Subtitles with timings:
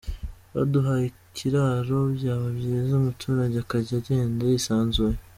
[0.53, 5.17] Baduhaye ikiraro byaba byiza umuturage akajya agenda yisanzuye.